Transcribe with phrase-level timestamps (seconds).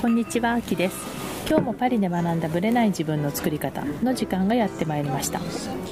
[0.00, 0.96] こんにちは、あきです。
[1.48, 5.40] 今日もパリで学んだブレない自分の作り方の時間がやってまいりました。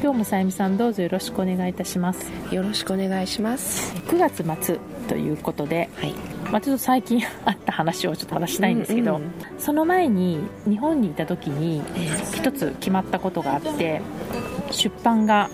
[0.01, 2.33] 今日もさゆみさんどうぞよろしくお願いいたします。
[2.51, 3.95] よろしくお願いします。
[4.09, 4.79] 9月末
[5.09, 6.15] ということで、はい。
[6.51, 11.83] まあ、ちょっと最近あった話をちょっと話したいんですけど、うんうんその前に日本にいた時に
[12.35, 14.01] 一つ決まったことがあって
[14.71, 15.51] 出版が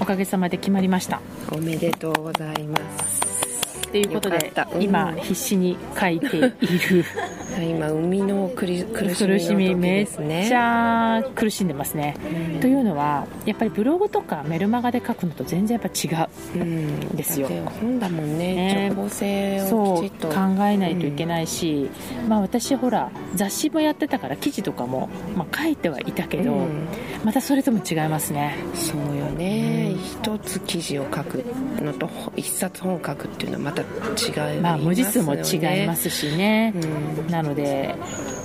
[0.00, 1.20] おかげさまで決まりました
[1.52, 3.13] おめでとうございます。
[3.94, 4.82] ということでうん。
[4.82, 6.52] 今必死に書いている。
[7.62, 10.06] 今生みの苦しみめっ。
[10.08, 12.16] ちゃ苦しんでますね、
[12.54, 12.60] うん。
[12.60, 16.10] というのはやっぱりブログとかメルマガで書くのと全然やっぱ違
[16.56, 17.48] ううんですよ。
[17.80, 18.54] 本だもんね。
[18.54, 18.88] ね。
[18.90, 20.28] 情報性をきちっと。
[20.28, 20.34] 考
[20.66, 21.88] えないといけないし、
[22.28, 26.88] まあ、私ほら雑誌もやってたから記事とかも、まあ、書いてはいたけど、うん。
[27.24, 28.56] またそれとも違いますね。
[28.74, 31.44] そうよね、うん一つ記事を書く
[31.80, 34.60] のと一冊本を書くっていうのはまた違いますよね。
[34.60, 37.30] まあ文字数も違いますしね、うん。
[37.30, 37.94] なので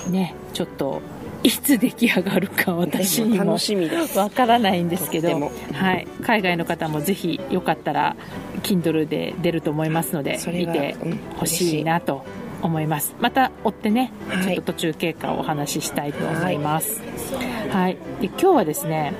[0.09, 1.01] ねちょっと
[1.43, 3.57] いつ出来上がるか私にも。
[4.15, 8.15] わからないんですけどはい、海外の方もぜひよかったら
[8.63, 12.25] Kindle で出ると思いますので見てうんほしいなと
[12.61, 13.15] 思います。
[13.19, 14.43] また追ってね、はい。
[14.43, 17.01] ちょっと途中経過をお話ししたいと思います。
[17.71, 19.13] はい、で今日はですね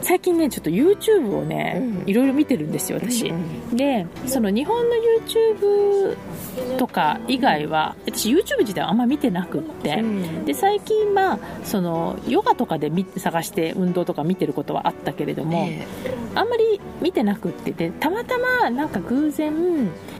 [0.00, 2.10] 最近ねちょっと YouTube をね、うん。
[2.10, 6.16] いろいろ見てるんですよ私、うんでその日本の YouTube
[6.78, 10.44] とか以外は私 YouTube 自体はあんま見てなくって、うん。
[10.44, 15.86] で最近まあそのヨガとかで見探して運動とか見てることはあったけれども、え
[16.34, 17.72] あんまり見てなくって。
[17.72, 19.52] でたまたまなんか偶然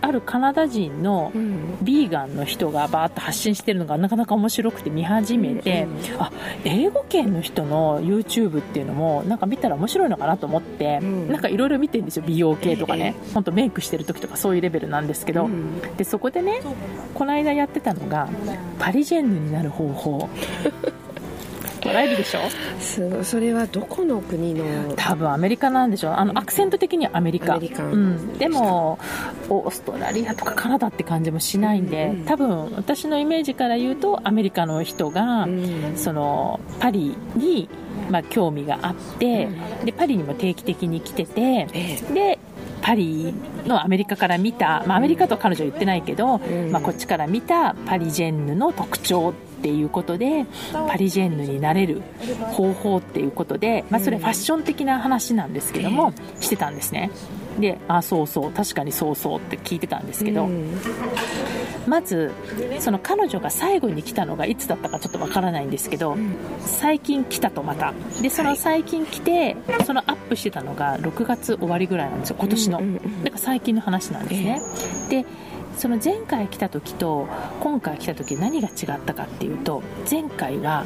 [0.01, 1.63] あるカナダ人のえうん。
[1.83, 6.31] ビーガンの人がバーッと発信してるのがなかなか面白くて見始めて、うんあ
[6.65, 11.29] 英語圏の人の YouTube っていうのもなんか見たら面白いのかなと思って、うん。
[11.29, 12.25] なんかいろいろ見てるんですよ。
[12.27, 15.81] 美容系とかね、本当メイクしてる時とかそういうレベルなんですけど、うん。
[15.97, 16.61] でそこでね
[17.15, 18.29] この間やってたのが
[18.79, 20.29] パリジェンヌになる方法。
[21.85, 23.25] 笑えるでしょ？
[23.25, 24.95] それはどこの国の？
[24.95, 26.11] 多分アメリカなんでしょ。
[26.11, 27.55] うあのアクセント的にはアメリカ。
[27.55, 27.83] アメリカ。
[27.83, 29.01] うん、でも
[29.49, 32.25] オーストラリアとかカナダって感じもしないんで、うん。
[32.25, 35.93] 多分私のイメージから言うとアメリカの人が、うん。
[35.97, 37.69] そのパリに、
[38.11, 39.49] まあ、興味があって、
[39.85, 42.15] でパリにも定期的に来ててええ。
[42.15, 42.39] で
[42.83, 43.33] パリ
[43.65, 46.71] のアメリカから見た、まあ、アメリカとは彼女は言ってないけど、ん。
[46.71, 52.03] まあ、こっちから見たパリジェンヌの特徴っていうことでパリジェンヌになれる
[52.51, 57.11] 方法っていうことで、まあ、それファッション的な話なんですけども、してたんですね
[57.59, 60.79] であそうそう確かにそうそうって聞いてたんですけど、うん。
[61.87, 62.31] まず
[62.79, 66.17] その彼女が最後に来たのがいつだったかちょっとわからないんですけど、
[66.61, 67.93] 最近来たとまた。
[68.21, 74.61] でその最近来てそのアップしてたのが6月終わりぐらいなんですよ今年の、うんうんうんだから最近の話なんですね、
[75.09, 75.27] で
[75.77, 77.29] その前回来た時と
[77.61, 80.85] 今回来た時何が違ったかっていうと前回は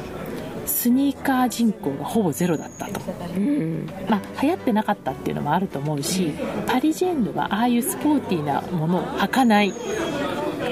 [0.67, 2.99] スニーカー人口がほぼゼロだったと。
[3.35, 3.89] うん。
[4.09, 6.33] まあ、流行ってなかったっていうのもあると思うし
[6.65, 9.73] パリジェンヌはああいうスポーティーなものを履かない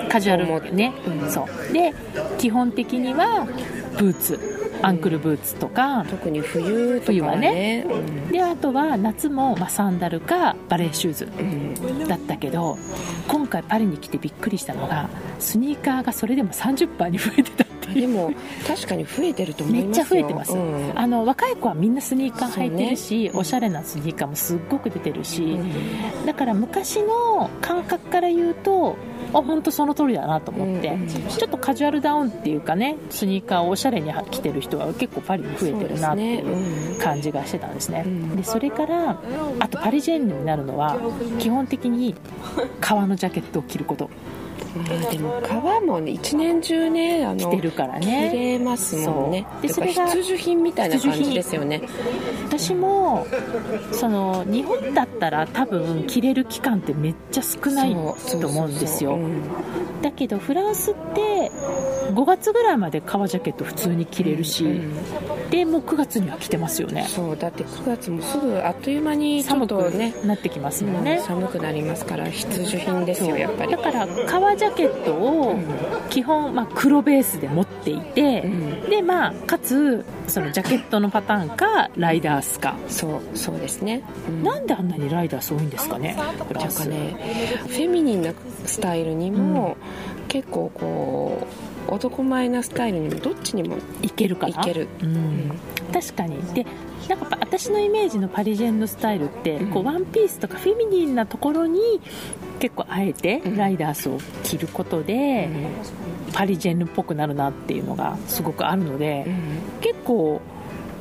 [0.09, 1.73] カジュアルね、うんそう。
[1.73, 1.93] で
[2.37, 3.45] 基本的には
[3.97, 4.55] ブーツ。
[4.81, 7.83] アンクルブーツとか、特に冬とか冬ははね。
[7.83, 8.27] ねうん。
[8.27, 12.07] であとは夏も、まあ、サンダルかバレーシューズうん。
[12.07, 12.77] だったけど
[13.27, 17.64] 今回パリに来てびっくりしたのがスニーカーがそれでも30%に増えてた
[18.01, 18.31] でも
[18.67, 20.05] 確かに増えてると思いめっますよ。
[20.05, 20.91] ちゃ増えてます、うん。
[20.95, 26.25] あの若い子はみんなスニーカー履いてるし、ねおしゃれなスニーカーもすっごく出てるし、うん。
[26.25, 28.97] だから昔の感覚から言うと
[29.33, 31.07] あ本当その通りだなと思って、うんうん。
[31.07, 36.45] ちょっとカジュアルダウンっていうかねスニーカーをおしゃれに着てる人は結構パリに増えてるなっていそ
[36.97, 38.35] う感じがしてたんですね、うん。
[38.35, 39.21] でそれから
[39.59, 40.97] あとパリジェンヌになるのは
[41.39, 42.15] 基本的に
[42.81, 44.09] 革のジャケットを着ること
[44.75, 49.45] まあでも革もね一年中ねあの着てるから着ねれますもんね。
[49.61, 51.81] でそれが必需品みたいな感じですよね。
[52.45, 53.25] 私も
[53.91, 59.17] その日本だったら多分着れる期間ってめっちゃ少ないと思うんですよ。
[60.01, 61.51] だけどフランスって
[62.11, 64.95] 5月ぐらいまで革ジャケット普通に着れるし、うん
[65.49, 67.05] でもう9月には着てますよね。
[67.07, 73.71] そうだって9月もすぐあっという間にちょ寒くっとねなってきますもんね、寒くなりますから必需品ですよやっぱり。
[73.71, 74.07] だから
[74.45, 75.57] 革ジャケットを
[76.09, 78.89] 基本、まあ、黒ベースで持っていて、うん。
[78.89, 84.43] でまあかつそのジャケットのパターンかライダースか、そうそうですね、うん。
[84.43, 87.17] なんであんなにライダース多いんですかねなんかね
[87.67, 88.33] フェミニンな
[88.65, 89.77] スタイルにも、
[90.27, 91.47] 結構こ
[91.89, 94.61] う男前なスタイルにもどっちにもいけるかな。
[94.61, 95.51] いける、うん、
[95.91, 96.41] 確かに。
[96.53, 96.65] で
[97.09, 99.71] なんか私のイメージのパリジェンのスタイルって、うん。
[99.71, 101.79] こうワンピースとかフェミニンなところに
[102.59, 103.57] 結構あえてうん。
[103.57, 105.49] ライダースを着ることで、
[106.33, 109.25] パリジェンヌっぽくなるなっていうのがすごくあるので、
[109.81, 110.41] 結構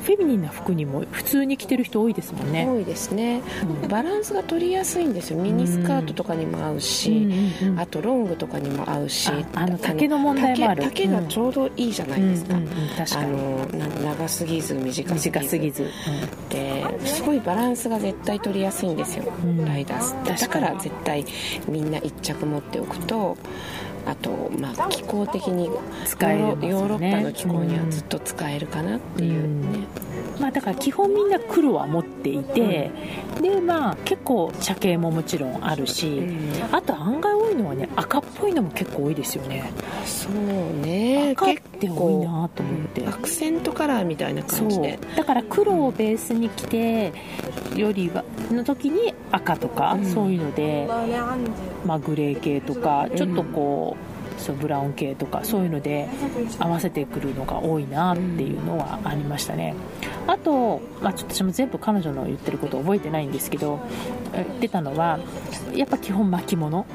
[0.05, 2.67] フェミニンな服にも普通に着てる人多いですもんね。
[2.69, 3.41] 多いですね、
[3.81, 5.39] うん、バランスが取りやすいんですよ。
[5.39, 7.11] ミニスカートとかにも合うし、
[7.63, 10.83] うんうん、あとロングとかにも合うしあの丈の問題もある。
[10.83, 13.25] 丈がちょうどいいじゃないですか,、うん確かに。
[13.25, 13.65] あの
[14.03, 15.39] 長すぎず短すぎず。
[15.39, 15.87] 短すぎず、
[16.49, 19.25] ですごいバランスが絶対取りやすいんですよ、
[19.65, 21.25] ライダースだから絶対
[21.67, 23.37] みんな1着持っておくと
[24.05, 25.69] あと、まあ、気候的に
[26.05, 29.33] 使える、ね、ヨーロッパの気候にはずっと使えるかなっていう
[29.71, 29.79] ね、
[30.35, 32.91] うん、まあ、だから基本みんな黒は持っていて、
[33.37, 39.71] うん、でまあ結構茶系ももちろんあるし、うん、あと案外多いのはね赤っぽいのも結構多いですよね。
[40.05, 41.33] そうね。
[41.35, 43.07] 赤って多いなと思って。
[43.07, 44.99] アクセントカラーみたいな感じで。
[45.15, 47.13] だから黒をベースに着て
[47.75, 50.87] よりはの時に赤とか、そういうので、
[51.85, 53.94] まあ、グレー系とかちょっとこう、
[54.37, 56.07] そうブラウン系とかそういうので
[56.59, 59.73] 合わせてくるのが多いなっていうのはありましたね。
[60.27, 63.79] あと、まあ、ちょっと私も全部彼女の言ってること覚えてないんですけど
[64.33, 65.19] 言ってたのは
[65.73, 66.85] やっぱ基本巻物。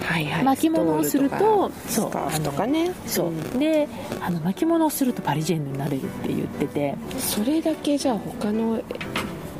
[0.00, 2.10] はいはい、巻物をするとそう
[2.40, 2.92] とかね。
[3.06, 3.88] そう、うん、で
[4.20, 6.94] あの巻物をするとパリジェンヌになれるって言ってて。
[7.18, 8.80] それだけじゃあ他の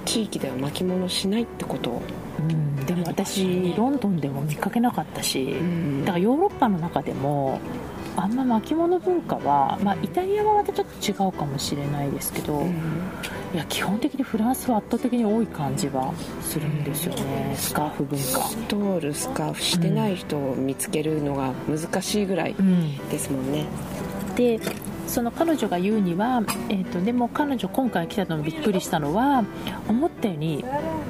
[0.05, 2.01] 地域では巻物しないってこと？
[2.39, 5.55] うん、でも私ロンドンでも見かけなかったし、
[6.01, 7.61] だからヨーロッパの中でも
[8.17, 12.71] あんま巻物文化は、まあ、イタリアはまたちょっと違うかもしれないですけど、うん、
[13.55, 18.25] いや基本的にフランスは圧倒的に多い感じはするんですよね、スカーフ文化。
[18.25, 22.57] ストールスカーフしてない人を見つけるのが難しいぐらい
[23.11, 23.67] ですもんね、
[24.31, 24.59] うん、で
[25.07, 29.43] その彼女が言うには、えーと、でも彼女今回来たのびっくりしたのは
[29.89, 30.65] 思ったように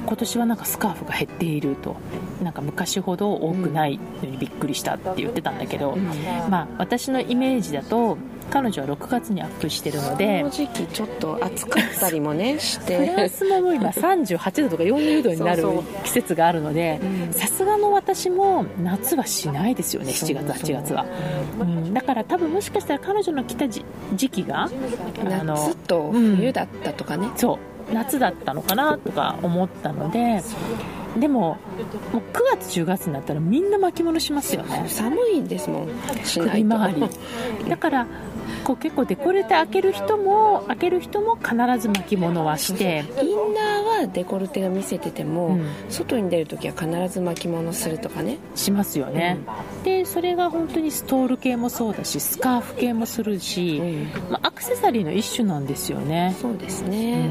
[0.09, 1.95] 今年はなんかスカーフが減っていると。
[2.41, 5.97] なんか昔ほど多くないのにびっくりしたって言ってたんだけど、
[6.49, 8.17] まあ、私のイメージだと
[8.49, 12.97] 彼女は6月にアップしてるのでこの時期ちょっと暑かったりもねして。
[13.09, 15.63] フランスも今38度とか40度になる
[16.05, 16.99] 季節があるので
[17.31, 21.05] さすがの私も夏はしないですよね7月8月は、
[21.59, 23.83] うん、だから多分もしかしたら彼女の来た時
[24.29, 24.69] 期が
[25.23, 30.41] 夏と冬だったとかね、うん、そう夏だったのかなとか思ったので
[31.17, 31.57] でもも
[32.13, 34.85] う9月10月になったらみんな巻物しますよね。
[34.87, 35.89] 寒いですもん
[36.23, 37.09] しないと。
[37.67, 38.07] だから
[38.63, 43.05] こう結構デコルテ開ける人も開ける人も必ず巻物はして。
[43.21, 48.37] インナーはデコルテが見せてても、うん、外に出るときは必ず巻物するとかね。
[48.55, 49.39] しますよね、
[49.77, 56.35] うん、でそれが本当にストール系もそうだしスカーフ系もするし、うん、まあ、アクセサリーの一種なんですよね。
[56.39, 57.29] そうですね、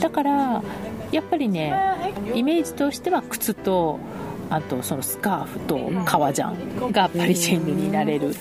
[0.00, 0.62] だから
[1.12, 1.72] やっぱりね
[2.34, 3.98] イメージとしては靴と
[4.50, 8.34] あとそのスカーフと革ジャンがパリジェンヌになれる。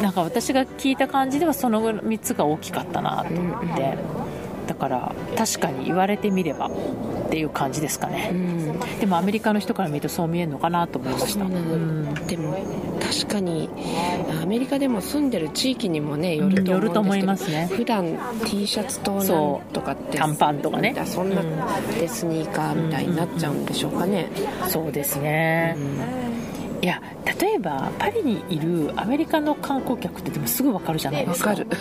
[0.00, 3.98] なんか私が聞いた感じではその3つが大きかったなと思って
[4.66, 6.70] だから確かに言われてみればっ
[7.30, 12.56] ていう感じですかね、うん、でもアメリカの人から見るとそう見えるのかなと思いました、うん、でも
[13.00, 13.68] 確かに
[14.42, 17.68] アメリカでも住んでる地域にもねよると思うんですけど、うん、思いますね。
[17.70, 19.26] 普段 T シャツとなん
[19.72, 20.94] とかって短パンとかね。
[21.04, 21.42] そんな
[21.98, 24.28] でスニーカーみたいになっちゃうんでしょうかね、
[24.68, 25.76] そうですね、
[26.82, 27.00] いや
[27.40, 31.54] 例えばパリにいるアメリカの観光客ってでもすぐ分かるじゃないですか。
[31.54, 31.78] 分か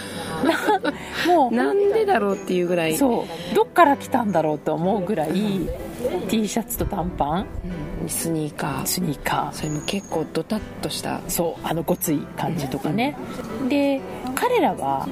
[0.78, 0.96] る。
[1.28, 2.96] もう なんでだろうっていうぐらい。
[2.96, 3.56] そう。
[3.56, 5.32] どっから来たんだろうと思うぐらい
[6.30, 7.46] T シャツと短パン、
[8.04, 8.86] うん、スニーカー。
[8.86, 9.54] スニーカー。
[9.54, 11.20] それも結構ドタッとした。
[11.28, 13.18] そうあのごつい感じとかね、
[13.60, 14.02] うん、で
[14.36, 15.08] 彼らは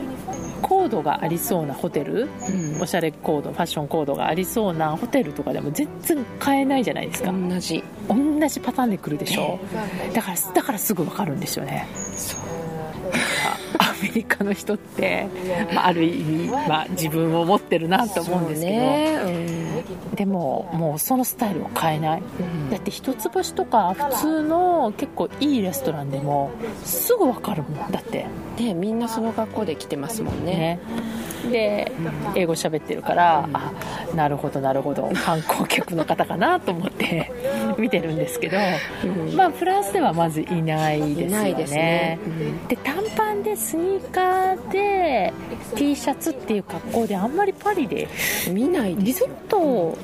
[0.62, 2.30] コードがありそうなホテル、
[2.76, 7.32] うん、おしゃれコードファッションコードがありそうなホテルとかでも全然買えないじゃないですか。
[7.32, 11.88] 同じ同じパターンで来るでしょ、えー、だからだからすぐ分かるんですよね。
[11.94, 12.40] そう。
[13.78, 15.28] アメリカの人って、
[15.74, 19.20] まあ、ある意味、まあ、自分を持ってるなと思うんですけど、ね。
[20.10, 26.52] うん、でももうそのスタイルを変えない、うん、だって一つ星とか普通の結構いいレストランでも
[26.84, 27.92] すぐ分かるもん。
[27.92, 28.26] だって。
[28.58, 30.54] ねみんなその格好で来てますもんね。
[30.54, 30.80] ね
[31.52, 31.92] で
[32.36, 33.72] 英語喋ってるから、うん、あ
[34.16, 37.32] なるほどなるほど観光客の方かなと思って
[37.78, 38.58] 見てるんですけど、
[39.06, 41.54] うん、まあフランスではまずいないですよね。
[41.54, 42.20] で、ね。
[42.26, 45.34] うん、短パンでスニーカーで
[45.76, 48.08] T シャツっていう格好であんまりパリで
[48.52, 49.98] 見ないリゾット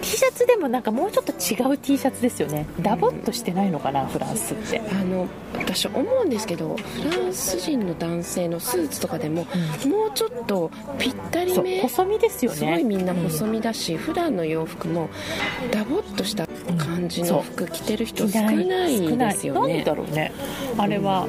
[0.00, 2.66] T シャツでもなんかもうちょっと違う T シャツですよね。
[2.80, 4.80] ダボっとしてないのかなフランスって。
[4.80, 9.44] あの私思うんですけどフランス人の男性のスーツとかでも、
[9.86, 11.80] もうちょっとぴったりめ。
[11.80, 12.58] 細身ですよね。
[12.58, 15.08] すごいみんな細身だし、うん、普段の洋服も
[15.70, 16.46] ダボっとした
[16.78, 20.32] 感じの服着てる人少ないですよね、だろうね。
[20.78, 21.28] あれは、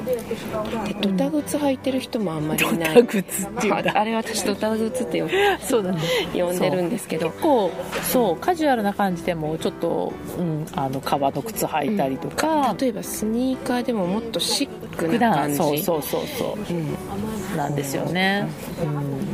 [0.86, 2.94] でドタ靴履いてる人もあんまりいない。
[2.94, 5.28] ドタ靴っていうあれ私ドタ靴って呼
[5.64, 5.98] そうだ、ね、
[6.34, 7.30] 呼んでるんですけど。
[7.30, 7.70] 結構
[8.02, 15.56] そうカジュアルな感じでもちょっと、うん、あの革の靴履いたりとか、うん、例えばスニーカーでももっとシックな感じ。
[15.56, 18.48] そうそうそうそう、うん、なんですよね、
[18.82, 19.33] うん、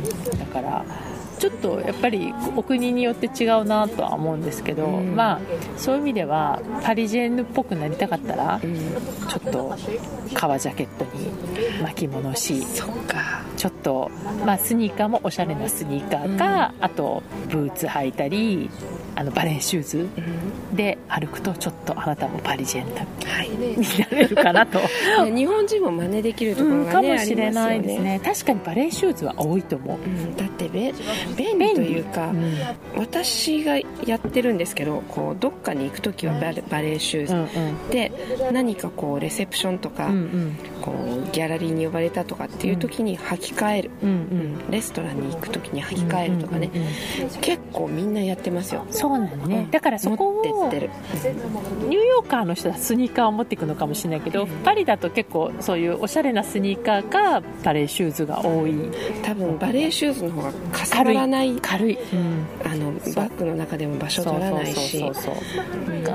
[0.51, 0.85] から
[1.39, 5.39] ちょっとやっぱりお国によって違うなとは思うんですけど、うん、まあ
[5.75, 9.75] そういう意味ではパリジェンヌっぽくなりたかったら、うん、ちょっと
[10.35, 12.63] 革ジャケットに巻物し
[13.57, 14.11] ちょっと、
[14.45, 18.69] まあ、スニーカーもおしゃれなスニーカーか、うん、あとブーツ履いたり
[19.15, 20.09] あのバレーシューズ
[20.73, 23.01] で歩くとちょっとあなたもパリジェンヌ
[23.75, 29.97] になれるかなと、は い、日本人も真似できるところが、ね、かもしれないですね、ね、確かにバレーシューズは多いと思う、
[30.37, 32.55] だって便利というか、うん、
[32.97, 38.11] 私がやってるんですけどこうどっかに行く時はバレ,、バレーシューズ、うんうん、で
[38.51, 46.87] 何かこうレセプションとか、うんうん、こうギャラリーに呼ばれたとかっていう時に履き替える、うんうん、レストランに行く時に履き替えるとかね、うんうん
[47.33, 58.75] うん、結構みんなやってますよそうなんね、だからそこをニューヨーカーの人はスニーカーを持っていくのかもしれないけど、パリだと結構そういうおしゃれなスニーカーかバレーシューズが多い。
[59.23, 61.55] 多分バレーシューズの方がかさばらない。
[61.59, 64.99] 軽い、うん、あのバッグの中でも場所取らないし。
[64.99, 65.35] そうそう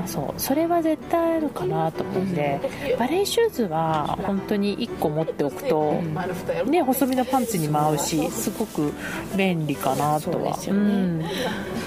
[0.05, 2.59] そうそれは絶対あるかなと思って、
[2.91, 8.93] うん、バレーシューズは本当に1個持っておくと、うん、ね、細身のパンツにも合うしすごく
[9.35, 11.25] 便利かなとは、ね、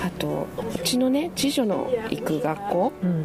[0.04, 3.24] あとうちのね次女の行く学校、うん、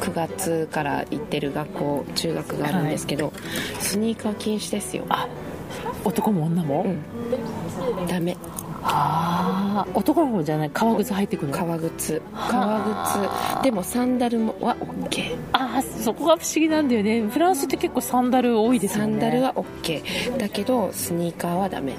[0.00, 3.34] 9月から行ってる学校中学があるんですけど、はい、
[3.82, 5.04] スニーカー禁止ですよ。
[5.08, 5.28] あ
[6.04, 8.36] 男も女も、うん、ダメ。
[8.86, 10.70] ああ男の子じゃない？
[10.70, 12.20] 革靴履いてくる革靴。
[12.34, 12.80] 革
[13.60, 13.64] 靴。
[13.64, 17.22] でもサンダルもは OK ああそこが不思議なんだよね。
[17.22, 19.12] フランスって結構サンダル多いですよね。
[19.12, 21.94] サンダルは OK だけどスニーカーはダメ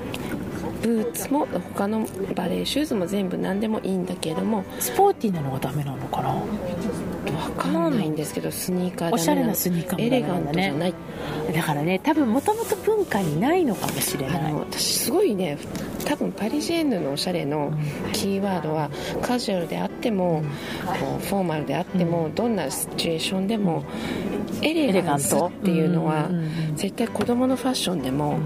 [0.86, 4.63] ブーツも他のバレーシューズも全部何でもいいんだけれども。
[4.80, 6.36] スポーティーなのがダメなのかな？
[7.65, 10.93] かんないんですけどスニーカーおしゃれなスニーカーもエレガントじゃない
[11.53, 14.53] だからね多分もともと文化にないのかもしれない。
[14.53, 15.57] 私すごいね
[16.05, 17.74] 多分パリジェンヌのおしゃれの
[18.13, 18.89] キーワードは
[19.22, 20.43] カジュアルであっても、
[20.86, 23.84] こうフォーマルであっても、どんなシチュエーションでも
[24.62, 26.29] エレガンスっていうのは
[26.75, 28.38] 絶対子供のファッションでも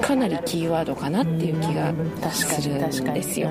[0.00, 1.92] かなりキーワードかなっていう気が
[2.30, 3.50] するんですよ、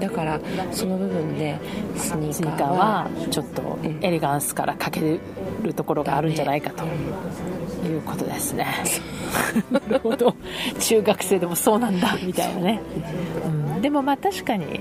[0.00, 1.58] だからその部分で
[1.96, 5.18] スニーカーはちょっとエレガンスからかけ
[5.62, 6.84] るところがあるんじゃないかと
[7.86, 8.66] いうことですね。
[9.70, 10.34] なるほど。
[10.78, 12.80] 中学生でもそうなんだみたいなね、
[13.44, 14.80] うん、でもまあ確かに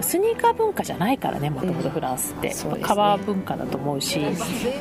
[0.00, 2.72] スニーカー文化じゃないからねもともとフランスって、うん。
[2.74, 4.20] ね、革文化だと思うし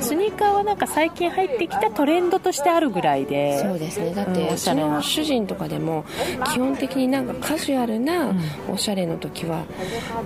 [0.01, 4.13] スニーカーはなんか最近入ってきたトレンドとしてあるぐらいでそうですね。
[4.13, 6.05] だって、うん、おしゃれな主人とかでも
[6.53, 8.33] 基本的になんかカジュアルな
[8.69, 9.63] おしゃれの時は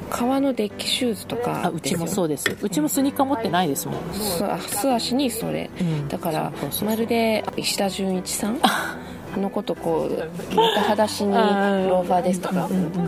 [0.10, 2.58] 革のデッキシューズとかうちもそうです。
[2.62, 5.70] うちもスニーカー持ってないですもん素足にそれ、
[6.10, 6.52] だから
[6.84, 8.60] まるで石田純一さん
[9.38, 12.56] のことこうまた裸足にローファーですとか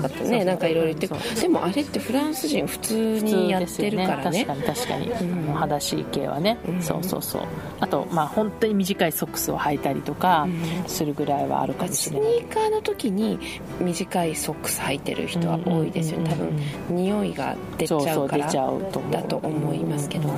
[0.01, 7.41] だとねなんかいろいろ言ってでもあれってフランス人普通にやってるからね、ね、確かに確かに、うん、裸足系はね、うん、そうそうそう。
[7.79, 10.47] あとまあ本当に短いソックスを履いたりとか
[10.87, 13.39] するぐらいはあるかもしれない、スニーカーの時に
[13.79, 16.19] 短いソックス履いてる人は多いですよ。
[16.19, 16.59] ね多分
[16.89, 20.29] 匂いが出ちゃうからだと思いますけど、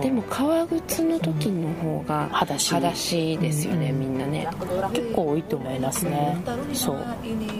[0.00, 2.54] でも革靴の時の方が裸
[2.90, 3.38] 足。
[3.38, 4.46] ですよね、みんなね。
[4.92, 6.36] 結構多いと思いますね、
[6.72, 7.04] そう。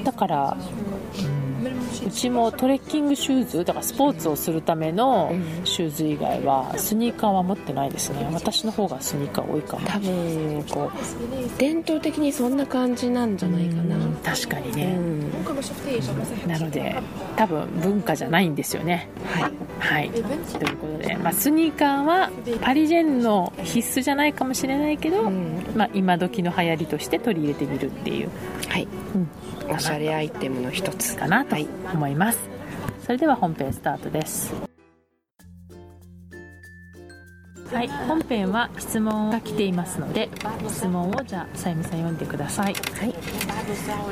[0.05, 0.57] だから、
[2.07, 5.33] うちもトレッキングシューズだからスポーツをするための
[5.65, 8.29] シューズ以外はスニーカーは持ってないですね。
[8.33, 9.87] 私の方がスニーカー多いかも。
[9.87, 15.31] 多分こう伝統的にそんな感じなんじゃないかな、確かにね、うん、
[16.49, 16.97] なので
[17.37, 19.09] 多分文化じゃないんですよね。
[19.25, 28.31] はい、はい、ということで、まあ、スニーカーはパリジェンの必須じゃないかもしれないけど、うん、まあ、今時の流行りとして取り入れてみるっていう
[28.69, 29.75] はい、うん。
[29.75, 31.17] おしゃれアイテムの一つ。
[31.17, 31.57] かなと
[31.93, 34.68] 思います、はい、それでは本編スタートです
[37.73, 40.31] はい、本編は質問が来ていますので
[40.69, 43.15] 質問をじゃあさゆみさん読んでください、はい、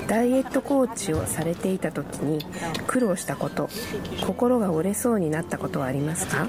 [0.07, 2.45] ダイエットコーチをされていた時に
[2.87, 3.69] 苦労したこと
[4.25, 6.47] 心が折れそうになったことはありますか？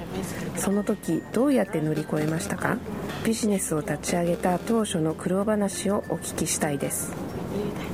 [0.58, 2.78] その時どうやって乗り越えましたか？
[3.26, 7.14] ビジネスを立ち上げた当初の苦労話をお聞きしたいです。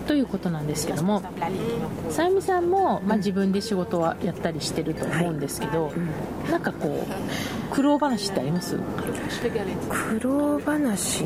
[0.08, 1.22] ということなんですけども
[2.10, 5.93] さゆみさんも、まあ、自分で仕事はやったりしてると思うんですけど、はい。
[5.93, 6.00] う
[6.48, 8.77] ん、なんかこう苦労話ってあります？
[9.89, 11.25] 苦労話？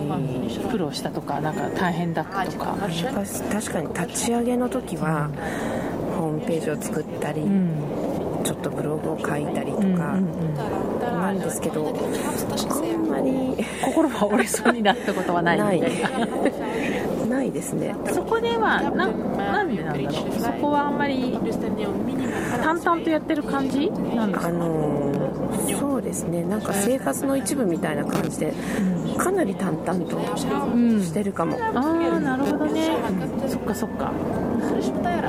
[0.70, 2.75] 苦労したとかなんか大変だったとか。
[3.51, 5.29] 確かに立ち上げの時は、
[6.17, 8.44] ホームページを作ったり、うん。
[8.44, 15.82] ちょっとブログを書いたりとかなんですけど、あんまり心が折れそうになったことはないない
[17.38, 17.96] ないですね。
[18.12, 20.39] そこではななんでなんだろう。
[20.39, 21.38] そこはあんまり
[22.63, 23.89] 淡々とやってる感じ？
[23.91, 24.48] なんですか？
[24.50, 25.12] あの
[25.79, 26.44] そうですね。
[26.44, 28.53] なんか生活の一部みたいな感じで、
[29.17, 32.89] かなり淡々としてるかも、うん、ああなるほどね、
[33.44, 34.12] うん、そっかそっか。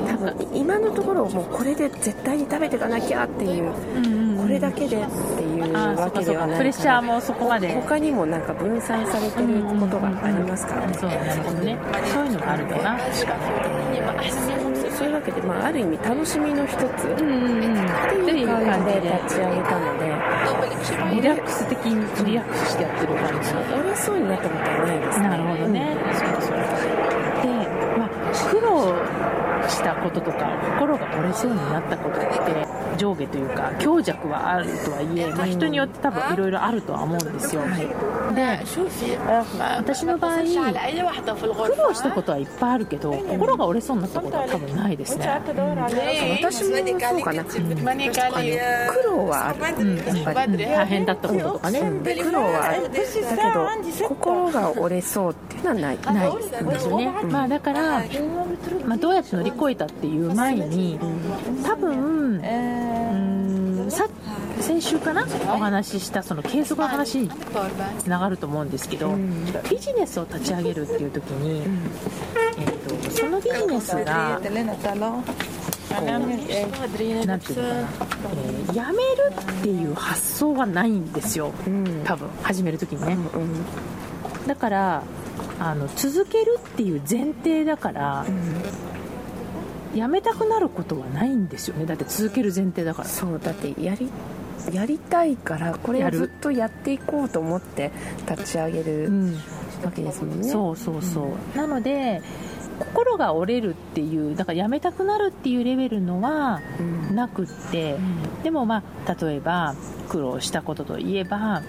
[0.07, 7.73] 多分今のところもうこれで絶対に食べていかなきゃっていう、うんこれだけでっていうわけではないプレッシャーもそこまで。
[7.73, 10.87] 他にもなんか分散されてることがありますから。
[10.87, 11.77] ね、そうなるほどね。
[12.13, 12.97] そういうのがあるかな。
[12.97, 14.31] 確かに。
[14.91, 20.09] そういうわけで、まあ、ある意味楽しみの一つ、っていう感じで立ち上げたので。
[21.11, 23.49] リラックス的にリラックスしてやってる感じ。
[23.73, 25.27] 折れそうになったことはないですね。
[25.29, 26.57] なるほどね、うん、そうそう
[27.43, 27.47] で
[27.97, 28.09] まあ
[28.49, 28.93] 苦労
[29.67, 32.67] したこととか心が折れそうになったことって
[32.99, 37.87] 上下というか強弱はあるとはいえ、まあ、人によって多分いろいろあるとは思うんですよ、はい、
[38.35, 38.59] で
[39.77, 47.59] 私の場合苦労したことはいっぱいあるけど心が折れそうになったことは多分ないですね、うん、私もそうかな、うん、苦
[49.05, 50.49] 労はある、うん、やっぱり。
[50.57, 52.83] 大変だったこととかね、苦労はある。
[52.83, 52.99] だけ
[54.03, 55.99] ど心が折れそうっていうのはない。
[55.99, 58.03] ないですよね、まあ、だから、
[58.85, 60.99] ま、どうやって乗り越えたっていう前に
[61.63, 62.45] 多分、う
[63.15, 63.39] ん
[63.89, 64.07] さ
[64.61, 67.29] 先週かなお話ししたその継続の話に
[67.99, 69.15] つながると思うんですけど、
[69.69, 71.63] ビジネスを立ち上げるっていう時に、
[72.57, 75.23] えーと、そのビジネスがこうなんていうのかな、
[75.91, 76.77] えー、
[78.93, 81.53] めるっていう発想はないんですよ、
[82.03, 83.17] 多分始める時にね、
[84.45, 85.03] だから
[85.59, 88.25] あの続けるっていう前提だから、
[89.93, 91.85] やめたくなることはないんですよね。
[91.85, 93.09] だって続ける前提だから。
[93.09, 94.09] そうだってやり
[94.73, 97.91] やりたいからこれをずっとやっていこうと思って
[98.29, 99.09] 立ち上げる
[99.83, 102.21] わけですもんね、そうそうそう、うん、なので
[102.79, 106.61] 心が折れるっていうだからやめたくなるっていうレベルのは
[107.13, 109.75] なくって、うん、でもまあ例えば
[110.09, 111.61] 苦労したことといえば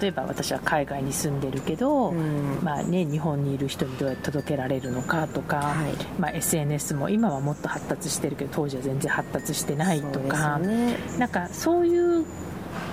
[0.00, 12.24] 例えば私は海外に住んでるけど、うん、まあね、日本にいる人にどうやって届けられるのかとか、はい、まあ、SNS も今はもっと発達してるけど当時は全然発達してないとか、ね、なんかそういう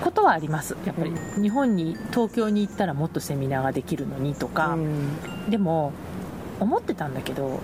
[0.02, 0.76] ことはあります。
[0.84, 5.92] やっぱり、うん、日本に東京に行ったらもっとセミナーができるのにとか、うん、でも
[6.60, 7.60] 思ってたんだけど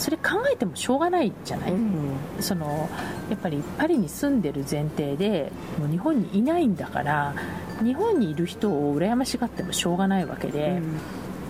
[0.00, 2.88] それ考えてもしょうがないじゃない、うん、その
[3.28, 7.34] やっぱりパリに住んでる前提でもう日本にいないんだから
[7.84, 10.96] 日本にいる人を羨ましがってもしょうがないわけで、うん、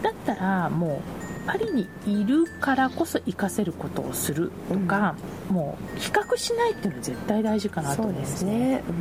[0.02, 1.00] だったらも
[1.46, 5.14] うパリにいるからこそ活かせることをするとか、
[5.48, 8.92] うん、もう比較しないっていうのは絶対大事かなと思うんですね、う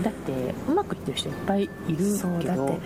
[0.00, 1.70] ん、だってうまくいってる人いっぱいいる
[2.40, 2.78] けど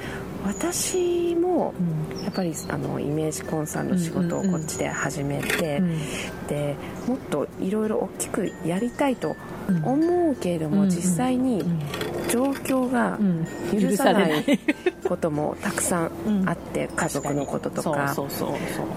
[0.46, 1.74] 私も
[2.22, 5.82] やっぱりあのイメージコンサルの仕事をこっちで始めて、
[6.48, 9.36] でもっといろいろ大きくやりたいと
[9.82, 11.62] 思うけれども、実際に
[12.28, 13.18] 状況が
[13.72, 14.44] 許さない
[15.06, 16.10] こともたくさん
[16.46, 18.14] あって、家族のこととか。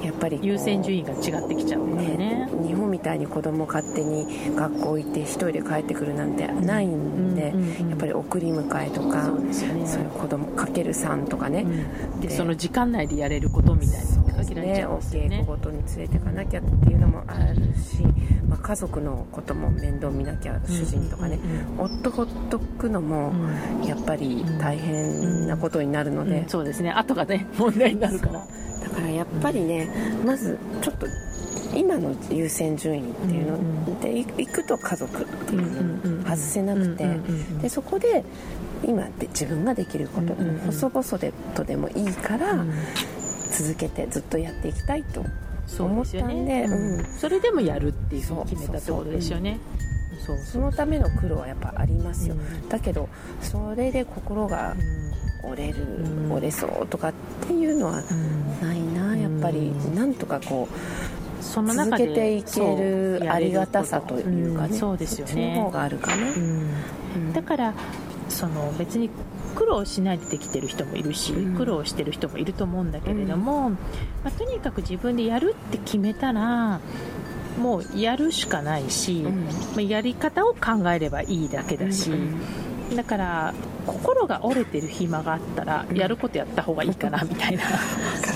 [0.04, 2.18] やっぱり優先順位が違ってきちゃうね。
[2.18, 7.54] ね日本みたいに子供勝手に学校行って一人で帰ってくるなんてないんで、
[7.90, 11.66] やっぱり送り迎えとかそういう子供かける3とかね、
[12.22, 14.74] でその時間内でやれることみたいなですよね。
[14.74, 18.04] ねお稽古ごとに連れていかなきゃっていうのもあるし、
[18.48, 21.40] まあ、家族のことも面倒見なきゃ主人とかね、
[21.78, 23.34] 夫ほっとくのも
[23.86, 26.92] やっぱり大変なことになるので、そうですね。
[26.92, 28.34] 後がね問題になるから。
[28.34, 29.90] だからやっぱりね、
[30.26, 31.06] まずちょっと
[31.76, 37.08] 今の優先順位っていうのでいくと家族っていうの外せなくて。
[37.62, 38.24] でそこで
[38.84, 40.34] 今で自分ができること
[40.66, 42.66] 細々でとでもいいから
[43.52, 45.26] 続けてずっとやっていきたいと
[45.80, 49.60] 思ったんで、うん、それでもやるっていうふうに決めたってことですよね。
[50.26, 53.08] そうそのための苦労はやっぱありますよ、うん、だけど
[53.42, 54.76] それで心が
[55.44, 57.14] 折れる、うん、折れそうとかっ
[57.48, 58.04] ていうのは
[58.62, 65.32] ないな、やっぱりなんとかこうその続けていけるありがたさというかね、そうですよね。
[65.32, 66.34] その方があるかな、
[67.34, 67.74] だから
[68.28, 69.10] その別に
[69.60, 73.78] 苦労しないでできてる人もいるし、苦労してる人もいると思うんだけれども、ま
[74.24, 76.80] あ、とにかく自分でやるって決めたら
[77.60, 82.10] もうやるしかないし、まあ、やり方を考えればいいだけだし、
[82.96, 83.54] だから
[83.86, 87.64] 心が折れてる暇があったらやることやった方がいいかなみたいな。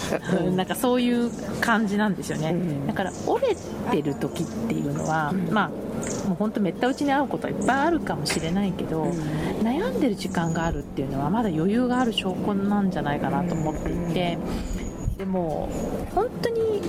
[0.55, 1.31] なんかそういう
[1.62, 2.53] 感じなんですよね、
[2.86, 3.55] だから折れ
[3.91, 5.69] てる時っていうのは、まあ
[6.27, 9.05] もう本当めった打ちに会うことはいっぱいあるかもしれないけど、
[9.63, 14.38] 悩んでる時間があるっていうのはまだ余裕がある証拠なんじゃないかなと思っていて。
[15.17, 15.69] でも
[16.15, 16.82] 本当に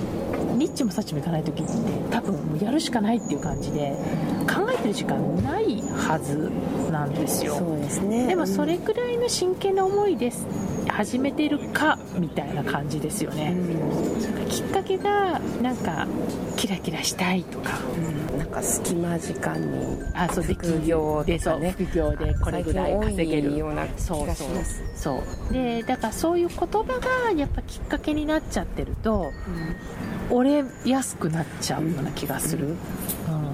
[0.57, 1.71] ニッチもサッチもいかない時って
[2.09, 3.95] 多分もうやるしかないっていう感じで
[4.51, 6.51] 考えてる時間ないはず
[6.91, 7.55] なんですよ。
[7.55, 8.27] そうですね。
[8.27, 10.47] でもそれくらいの真剣な思いです
[10.95, 16.07] 始めてるかみたいな感じですよね、うん、きっかけがなんか
[16.55, 17.73] キラキラしたいとか、
[18.31, 20.01] うん、なんか隙間時間に。
[20.13, 23.57] あそう副業でそう副業でこれぐらい稼げる。
[23.57, 24.33] ようなそう。
[24.33, 24.47] そう
[24.95, 25.53] そう。
[25.53, 29.31] でだからそういう言葉がやっぱきっかけになっちゃってると、
[30.29, 33.44] うん、折れやすくなっちゃうような気がする、うん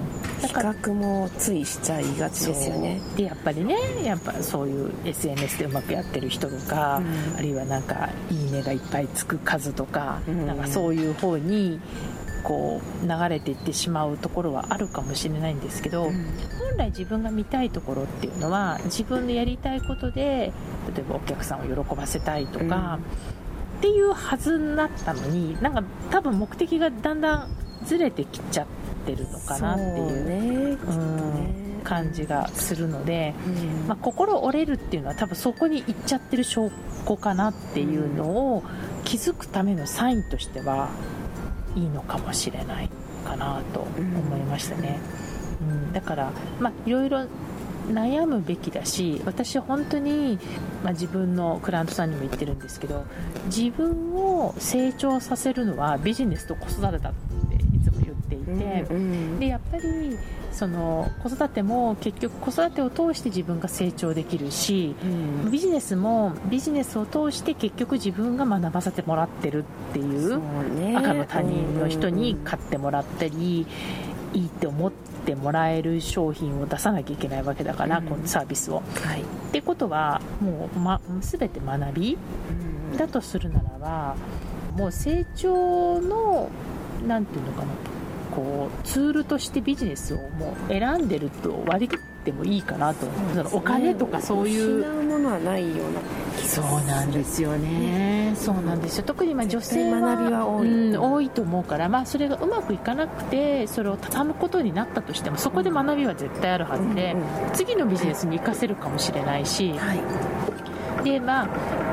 [0.48, 3.00] 比較もついしちゃいがちですよね。
[3.16, 7.00] でやっぱりねやっぱそういう SNS でうまくやってる人とか、
[7.30, 11.80] うん、あるいはなんか「いいね」がいっぱいつく数とかうん、なんかそういう方に
[12.42, 16.12] こう流れていってしまうところはあるかもしれないんですけど、うん、
[16.58, 20.52] 本来自分が見たいところっていうのは自分のやりたいことで
[20.94, 22.98] 例えばお客さんを喜ばせたいとか、
[23.78, 27.48] っていうはずになったのになんか多分目的がだんだん
[27.84, 30.78] ずれてきちゃってるのかなっていう、
[31.82, 36.70] 感じがするので、うん、まあ、心折れるっていうのは多分そこに行っちゃってる証
[37.08, 38.62] 拠かなっていうのを
[39.04, 40.90] 気づくためのサインとしては
[41.74, 42.90] いいのかもしれない
[43.24, 45.00] かなと思いましたね。
[45.60, 47.26] うん、うん、だから、まあ、いろいろ
[47.88, 50.38] 悩むべきだし私は本当に、
[50.82, 53.04] まあ、自分のクライアントさんにも言ってるんですけど
[53.46, 57.12] 自分を成長させるのはビジネスと子育てだっ
[57.48, 60.16] ていつも言っていて、うんうん、でやっぱり
[60.52, 65.06] その子育ても結局子育てを通して自分が成長できるし、う
[65.48, 70.38] ん、ビジネスもビジネスを通して結局自分が学ばせてもらってるっていう、
[70.74, 73.66] ね、赤の他人の人に買ってもらったり、
[74.34, 74.92] いいって思っ
[75.26, 78.82] てもらえる商品を出さなきゃいけないわけだから、うん、このサービスを。
[79.04, 82.18] はい、ってことはもう、ま、全て学び、
[82.96, 84.16] だとするならば
[84.76, 86.50] もう成長の
[87.06, 87.68] 何て言うのかな。
[88.34, 94.78] こうツールとしてビジネスをもう選んでると割り切ってもいいかなと、そのお金とかそういう。
[94.78, 96.00] 失うものはないような
[96.42, 99.04] そうなんですよね、そうなんですよ。
[99.04, 110.00] 特にまあ女性は学びは多い、うん、多いと思うから、まあ、それがうまくいかなくてそれを畳むことになったとしてもそこで学びは絶対あるはずで、うんうん、次のビジネスに生かせるかもしれないし、はい
[111.04, 111.48] でまあ、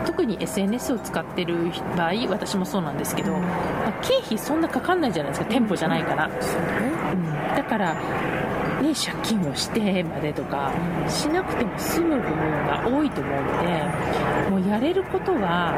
[0.06, 1.56] 特に SNS を使ってる
[1.98, 5.48] 場合私もそうなんですけど、まあ、経費そんなかかんないじゃないですか。
[5.50, 10.72] 店舗じゃないから、うん、だから、ね、借金をしてまでとか
[11.08, 15.74] しなくても済む部分が多いと思うのでもうやれることは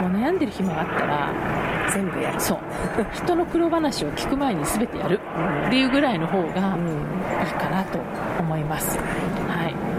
[0.00, 1.32] もう悩んでる暇があったら
[1.92, 2.40] 全部やる。
[2.40, 2.58] そう。
[3.12, 5.20] 人の苦労話を聞く前に全てやる
[5.66, 6.54] っていうぐらいの方がいい
[7.54, 7.98] かなと
[8.38, 9.08] 思います、はい、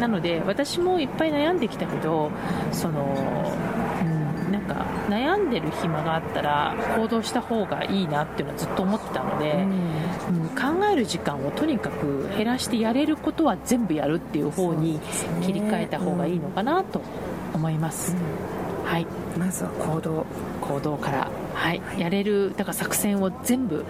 [0.04, 2.30] なので私もいっぱい悩んできたけど
[2.74, 3.56] その、
[4.02, 15.00] うん、なんか悩んでる暇があったら行動した方がいいなっていうのはずっと思ってたので、うん、考える時間をとにかく減らしてやれることは全部やるっていう方に
[15.42, 17.02] 切り替えた方がいいのかなと
[17.54, 18.13] 思います。
[18.84, 19.08] はい、
[19.39, 20.26] まずは行動。
[20.60, 23.86] 行動から、はい、やれるだから作戦を全部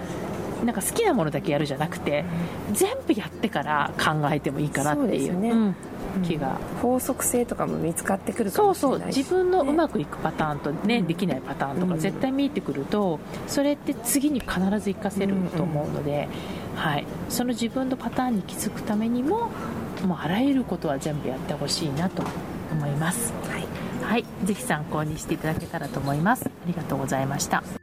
[0.63, 2.26] なんか好きなものだけやるじゃなくて
[2.71, 5.38] 全部やってから考えてもいいかなっていう。
[5.38, 5.49] うね。
[5.52, 5.76] うん。
[6.21, 9.08] 気が、法則性とかも見つかってくるかもしれない、ね、そうそう。
[9.08, 16.28] 自分のうまくいくパターンとね、できないパターンとか絶対見えてくると、それって次に必ず活かせると思うので、
[16.76, 19.49] はい、その自分のパターンに気づくためにも
[20.06, 22.23] もうあらゆることは全部やってほしいなと
[22.71, 23.34] 思います。
[23.49, 23.63] はい。
[24.04, 26.45] はい、ぜひ参考にしていただけたらと思います。
[26.45, 27.82] ありがとうございました。